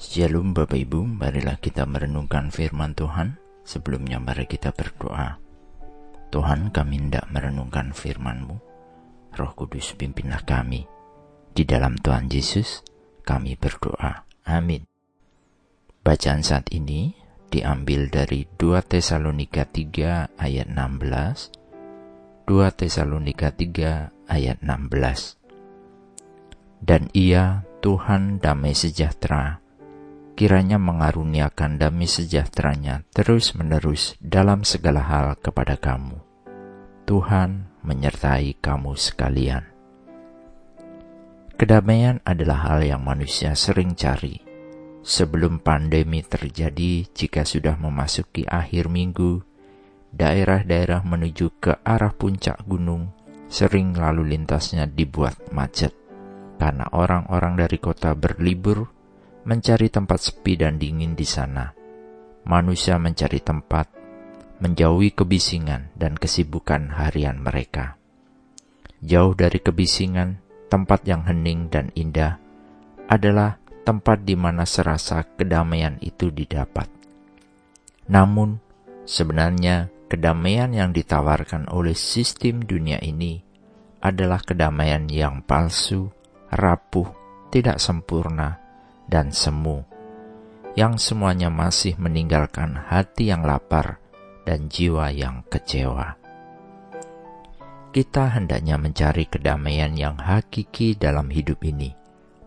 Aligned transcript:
Shalom 0.00 0.56
Bapak 0.56 0.80
Ibu, 0.80 1.04
marilah 1.04 1.60
kita 1.60 1.84
merenungkan 1.84 2.48
firman 2.48 2.96
Tuhan. 2.96 3.36
Sebelumnya 3.68 4.16
mari 4.16 4.48
kita 4.48 4.72
berdoa. 4.72 5.36
Tuhan 6.32 6.72
kami 6.72 7.04
hendak 7.04 7.28
merenungkan 7.28 7.92
firman-Mu. 7.92 8.56
Roh 9.36 9.52
Kudus 9.52 9.92
pimpinlah 10.00 10.40
kami. 10.48 10.88
Di 11.52 11.68
dalam 11.68 12.00
Tuhan 12.00 12.32
Yesus 12.32 12.80
kami 13.28 13.60
berdoa. 13.60 14.24
Amin. 14.48 14.88
Bacaan 16.00 16.40
saat 16.40 16.72
ini 16.72 17.12
diambil 17.52 18.08
dari 18.08 18.48
2 18.56 18.80
Tesalonika 18.80 19.68
3 19.68 20.40
ayat 20.40 20.72
16. 20.72 22.48
2 22.48 22.56
Tesalonika 22.72 23.52
3 23.52 24.32
ayat 24.32 24.64
16. 24.64 25.36
Dan 26.88 27.12
ia 27.12 27.68
Tuhan 27.84 28.40
damai 28.40 28.72
sejahtera 28.72 29.60
kiranya 30.40 30.80
mengaruniakan 30.80 31.76
damai 31.76 32.08
sejahteranya 32.08 33.04
terus-menerus 33.12 34.16
dalam 34.24 34.64
segala 34.64 35.04
hal 35.04 35.26
kepada 35.36 35.76
kamu. 35.76 36.16
Tuhan 37.04 37.68
menyertai 37.84 38.56
kamu 38.56 38.96
sekalian. 38.96 39.68
Kedamaian 41.60 42.24
adalah 42.24 42.72
hal 42.72 42.80
yang 42.88 43.04
manusia 43.04 43.52
sering 43.52 43.92
cari. 43.92 44.40
Sebelum 45.04 45.60
pandemi 45.60 46.24
terjadi, 46.24 47.04
jika 47.12 47.44
sudah 47.44 47.76
memasuki 47.76 48.48
akhir 48.48 48.88
minggu, 48.88 49.44
daerah-daerah 50.08 51.04
menuju 51.04 51.60
ke 51.60 51.84
arah 51.84 52.16
puncak 52.16 52.64
gunung 52.64 53.12
sering 53.52 53.92
lalu 53.92 54.32
lintasnya 54.32 54.88
dibuat 54.88 55.52
macet 55.52 55.92
karena 56.56 56.88
orang-orang 56.96 57.60
dari 57.60 57.76
kota 57.76 58.16
berlibur 58.16 58.99
mencari 59.50 59.90
tempat 59.90 60.30
sepi 60.30 60.54
dan 60.54 60.78
dingin 60.78 61.18
di 61.18 61.26
sana. 61.26 61.74
Manusia 62.46 63.02
mencari 63.02 63.42
tempat, 63.42 63.90
menjauhi 64.62 65.10
kebisingan 65.10 65.90
dan 65.98 66.14
kesibukan 66.14 66.94
harian 66.94 67.42
mereka. 67.42 67.98
Jauh 69.02 69.34
dari 69.34 69.58
kebisingan, 69.58 70.38
tempat 70.70 71.02
yang 71.02 71.26
hening 71.26 71.66
dan 71.66 71.90
indah 71.98 72.38
adalah 73.10 73.58
tempat 73.82 74.22
di 74.22 74.38
mana 74.38 74.62
serasa 74.62 75.26
kedamaian 75.34 75.98
itu 75.98 76.30
didapat. 76.30 76.86
Namun, 78.06 78.62
sebenarnya 79.02 79.90
kedamaian 80.06 80.70
yang 80.70 80.94
ditawarkan 80.94 81.66
oleh 81.74 81.98
sistem 81.98 82.62
dunia 82.62 83.02
ini 83.02 83.42
adalah 83.98 84.46
kedamaian 84.46 85.10
yang 85.10 85.42
palsu, 85.42 86.06
rapuh, 86.54 87.10
tidak 87.50 87.82
sempurna, 87.82 88.69
dan 89.10 89.34
semu, 89.34 89.82
yang 90.78 90.94
semuanya 91.02 91.50
masih 91.50 91.98
meninggalkan 91.98 92.78
hati 92.78 93.34
yang 93.34 93.42
lapar 93.42 93.98
dan 94.46 94.70
jiwa 94.70 95.10
yang 95.10 95.42
kecewa. 95.50 96.14
Kita 97.90 98.30
hendaknya 98.30 98.78
mencari 98.78 99.26
kedamaian 99.26 99.90
yang 99.98 100.14
hakiki 100.14 100.94
dalam 100.94 101.26
hidup 101.26 101.58
ini, 101.66 101.90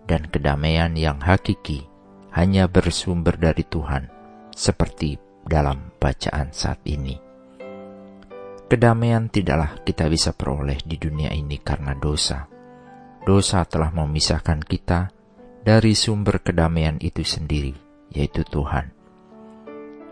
dan 0.07 0.23
kedamaian 0.31 0.95
yang 0.95 1.19
hakiki 1.19 1.83
hanya 2.31 2.71
bersumber 2.71 3.35
dari 3.35 3.67
Tuhan, 3.67 4.07
seperti 4.55 5.19
dalam 5.43 5.91
bacaan 5.99 6.55
saat 6.55 6.79
ini. 6.87 7.19
Kedamaian 8.71 9.27
tidaklah 9.27 9.83
kita 9.83 10.07
bisa 10.07 10.31
peroleh 10.31 10.79
di 10.81 10.95
dunia 10.95 11.29
ini 11.35 11.59
karena 11.59 11.91
dosa. 11.93 12.47
Dosa 13.27 13.67
telah 13.67 13.91
memisahkan 13.91 14.63
kita 14.63 15.11
dari 15.63 15.95
sumber 15.95 16.43
kedamaian 16.43 16.99
itu 16.99 17.23
sendiri, 17.23 17.71
yaitu 18.11 18.43
Tuhan. 18.43 18.91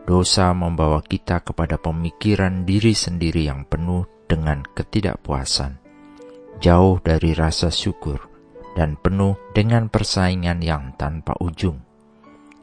Dosa 0.08 0.56
membawa 0.56 1.04
kita 1.04 1.44
kepada 1.44 1.76
pemikiran 1.76 2.64
diri 2.64 2.96
sendiri 2.96 3.52
yang 3.52 3.68
penuh 3.68 4.08
dengan 4.32 4.64
ketidakpuasan, 4.64 5.76
jauh 6.64 7.04
dari 7.04 7.36
rasa 7.36 7.68
syukur, 7.68 8.32
dan 8.80 8.96
penuh 8.96 9.36
dengan 9.52 9.92
persaingan 9.92 10.64
yang 10.64 10.96
tanpa 10.96 11.36
ujung. 11.44 11.84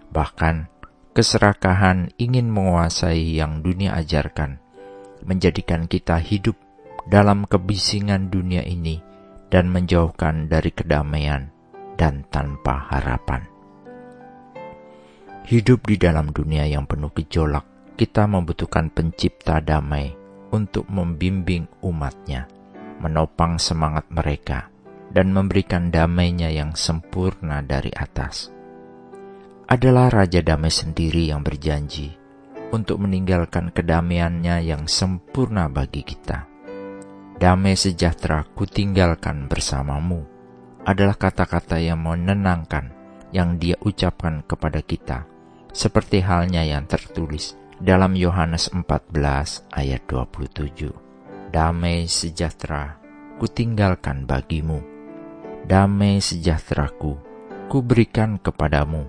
Bahkan, 0.08 0.72
keserakahan 1.12 2.16
ingin 2.16 2.48
menguasai 2.48 3.36
yang 3.36 3.60
dunia 3.60 4.00
ajarkan, 4.00 4.64
menjadikan 5.28 5.84
kita 5.84 6.16
hidup 6.16 6.56
dalam 7.04 7.44
kebisingan 7.44 8.32
dunia 8.32 8.64
ini 8.64 9.04
dan 9.52 9.68
menjauhkan 9.68 10.48
dari 10.48 10.72
kedamaian 10.72 11.57
dan 11.98 12.22
tanpa 12.30 12.86
harapan. 12.94 13.42
Hidup 15.42 15.90
di 15.90 15.98
dalam 15.98 16.30
dunia 16.30 16.62
yang 16.70 16.86
penuh 16.86 17.10
gejolak, 17.10 17.66
kita 17.98 18.30
membutuhkan 18.30 18.94
pencipta 18.94 19.58
damai 19.58 20.14
untuk 20.54 20.86
membimbing 20.86 21.66
umatnya, 21.82 22.46
menopang 23.02 23.58
semangat 23.58 24.06
mereka, 24.14 24.70
dan 25.10 25.34
memberikan 25.34 25.90
damainya 25.90 26.54
yang 26.54 26.78
sempurna 26.78 27.58
dari 27.66 27.90
atas. 27.90 28.54
Adalah 29.68 30.08
Raja 30.08 30.40
Damai 30.40 30.72
sendiri 30.72 31.28
yang 31.28 31.44
berjanji 31.44 32.14
untuk 32.72 33.04
meninggalkan 33.04 33.72
kedamaiannya 33.72 34.64
yang 34.64 34.88
sempurna 34.88 35.68
bagi 35.68 36.04
kita. 36.04 36.48
Damai 37.36 37.76
sejahtera 37.76 38.44
kutinggalkan 38.52 39.48
bersamamu 39.48 40.37
adalah 40.88 41.20
kata-kata 41.20 41.76
yang 41.76 42.00
menenangkan 42.00 42.88
yang 43.28 43.60
dia 43.60 43.76
ucapkan 43.84 44.40
kepada 44.48 44.80
kita, 44.80 45.28
seperti 45.68 46.24
halnya 46.24 46.64
yang 46.64 46.88
tertulis 46.88 47.60
dalam 47.76 48.16
Yohanes 48.16 48.72
14 48.72 49.68
ayat 49.68 50.00
27. 50.08 51.52
Damai 51.52 52.08
sejahtera 52.08 52.96
kutinggalkan 53.36 54.24
bagimu. 54.24 54.80
Damai 55.68 56.24
sejahteraku 56.24 57.20
kuberikan 57.68 58.40
kepadamu, 58.40 59.04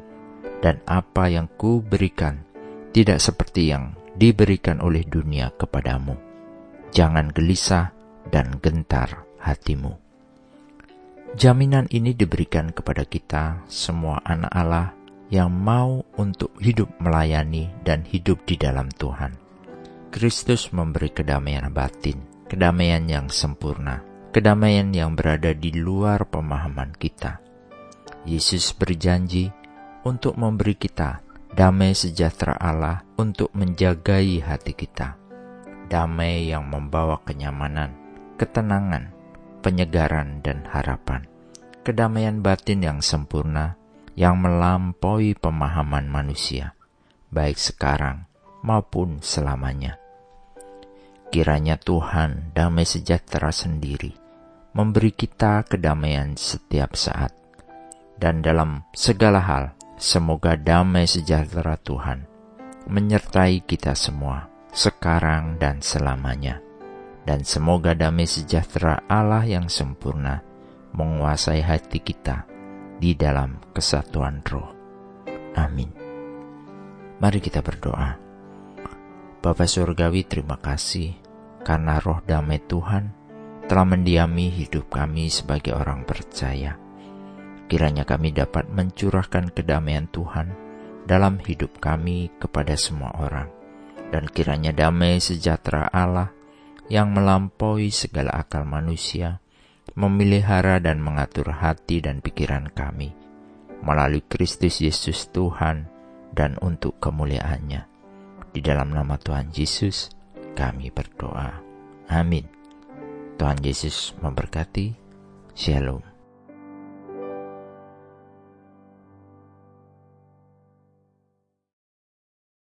dan 0.60 0.84
apa 0.84 1.32
yang 1.32 1.48
kuberikan 1.56 2.44
tidak 2.92 3.24
seperti 3.24 3.72
yang 3.72 3.96
diberikan 4.20 4.84
oleh 4.84 5.08
dunia 5.08 5.56
kepadamu. 5.56 6.20
Jangan 6.92 7.32
gelisah 7.32 7.96
dan 8.28 8.60
gentar 8.60 9.24
hatimu. 9.40 10.09
Jaminan 11.38 11.86
ini 11.94 12.18
diberikan 12.18 12.74
kepada 12.74 13.06
kita, 13.06 13.62
semua 13.70 14.18
anak 14.26 14.50
Allah 14.50 14.90
yang 15.30 15.54
mau 15.54 16.02
untuk 16.18 16.58
hidup 16.58 16.90
melayani 16.98 17.70
dan 17.86 18.02
hidup 18.02 18.42
di 18.50 18.58
dalam 18.58 18.90
Tuhan. 18.90 19.38
Kristus 20.10 20.74
memberi 20.74 21.14
kedamaian 21.14 21.70
batin, 21.70 22.18
kedamaian 22.50 23.06
yang 23.06 23.30
sempurna, 23.30 24.02
kedamaian 24.34 24.90
yang 24.90 25.14
berada 25.14 25.54
di 25.54 25.70
luar 25.70 26.26
pemahaman 26.26 26.98
kita. 26.98 27.38
Yesus 28.26 28.74
berjanji 28.74 29.54
untuk 30.02 30.34
memberi 30.34 30.74
kita 30.74 31.22
damai 31.54 31.94
sejahtera 31.94 32.58
Allah 32.58 33.06
untuk 33.22 33.54
menjagai 33.54 34.42
hati 34.42 34.74
kita. 34.74 35.14
Damai 35.94 36.50
yang 36.50 36.66
membawa 36.66 37.22
kenyamanan, 37.22 37.94
ketenangan, 38.38 39.19
penyegaran, 39.60 40.44
dan 40.44 40.66
harapan. 40.68 41.28
Kedamaian 41.84 42.44
batin 42.44 42.84
yang 42.84 43.00
sempurna 43.00 43.80
yang 44.20 44.36
melampaui 44.40 45.36
pemahaman 45.36 46.12
manusia, 46.12 46.76
baik 47.32 47.56
sekarang 47.56 48.28
maupun 48.66 49.24
selamanya. 49.24 49.96
Kiranya 51.30 51.80
Tuhan 51.80 52.52
damai 52.52 52.84
sejahtera 52.84 53.54
sendiri 53.54 54.12
memberi 54.74 55.12
kita 55.14 55.66
kedamaian 55.66 56.38
setiap 56.38 56.94
saat. 56.94 57.34
Dan 58.20 58.44
dalam 58.44 58.84
segala 58.92 59.40
hal, 59.40 59.66
semoga 59.96 60.60
damai 60.60 61.08
sejahtera 61.08 61.80
Tuhan 61.80 62.28
menyertai 62.90 63.64
kita 63.64 63.94
semua, 63.94 64.50
sekarang 64.74 65.62
dan 65.62 65.80
selamanya 65.80 66.69
dan 67.30 67.46
semoga 67.46 67.94
damai 67.94 68.26
sejahtera 68.26 69.06
Allah 69.06 69.46
yang 69.46 69.70
sempurna 69.70 70.42
menguasai 70.98 71.62
hati 71.62 72.02
kita 72.02 72.50
di 72.98 73.14
dalam 73.14 73.62
kesatuan 73.70 74.42
roh. 74.50 74.74
Amin. 75.54 75.94
Mari 77.22 77.38
kita 77.38 77.62
berdoa. 77.62 78.18
Bapa 79.46 79.70
Surgawi 79.70 80.26
terima 80.26 80.58
kasih 80.58 81.14
karena 81.62 82.02
roh 82.02 82.18
damai 82.26 82.66
Tuhan 82.66 83.14
telah 83.70 83.86
mendiami 83.86 84.50
hidup 84.50 84.90
kami 84.90 85.30
sebagai 85.30 85.78
orang 85.78 86.10
percaya. 86.10 86.82
Kiranya 87.70 88.10
kami 88.10 88.34
dapat 88.34 88.74
mencurahkan 88.74 89.54
kedamaian 89.54 90.10
Tuhan 90.10 90.50
dalam 91.06 91.38
hidup 91.46 91.78
kami 91.78 92.34
kepada 92.42 92.74
semua 92.74 93.14
orang. 93.22 93.54
Dan 94.10 94.26
kiranya 94.26 94.74
damai 94.74 95.22
sejahtera 95.22 95.86
Allah 95.94 96.39
yang 96.90 97.14
melampaui 97.14 97.94
segala 97.94 98.34
akal 98.42 98.66
manusia, 98.66 99.40
memelihara 99.94 100.82
dan 100.82 101.00
mengatur 101.00 101.54
hati 101.54 102.02
dan 102.02 102.20
pikiran 102.20 102.68
kami, 102.74 103.14
melalui 103.86 104.26
Kristus 104.26 104.82
Yesus 104.82 105.30
Tuhan 105.30 105.88
dan 106.34 106.58
untuk 106.60 106.98
kemuliaannya. 106.98 107.86
Di 108.50 108.60
dalam 108.66 108.90
nama 108.92 109.16
Tuhan 109.22 109.54
Yesus 109.54 110.10
kami 110.58 110.90
berdoa. 110.90 111.62
Amin. 112.10 112.50
Tuhan 113.38 113.62
Yesus 113.62 114.18
memberkati. 114.20 114.98
Shalom. 115.54 116.19